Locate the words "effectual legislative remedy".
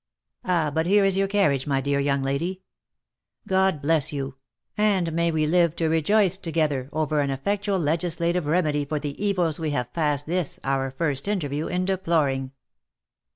7.29-8.83